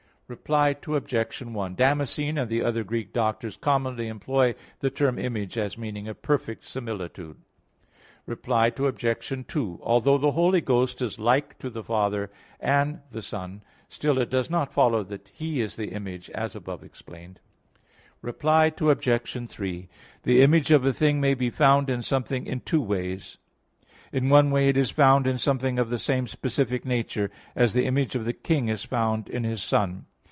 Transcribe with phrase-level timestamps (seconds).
[0.33, 1.41] Reply Obj.
[1.41, 6.15] 1: Damascene and the other Greek Doctors commonly employ the term image as meaning a
[6.15, 7.35] perfect similitude.
[8.25, 9.45] Reply Obj.
[9.49, 14.29] 2: Although the Holy Ghost is like to the Father and the Son, still it
[14.29, 17.41] does not follow that He is the Image, as above explained.
[18.21, 19.49] Reply Obj.
[19.49, 19.89] 3:
[20.23, 23.37] The image of a thing may be found in something in two ways.
[24.13, 27.83] In one way it is found in something of the same specific nature; as the
[27.85, 30.05] image of the king is found in his son.